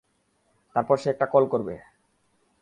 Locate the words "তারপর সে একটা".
0.75-1.25